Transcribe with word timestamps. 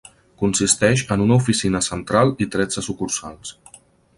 Consisteix 0.43 1.03
en 1.17 1.25
una 1.27 1.37
oficina 1.43 1.81
central 1.89 2.33
i 2.47 2.51
tretze 2.57 2.85
sucursals. 2.87 3.57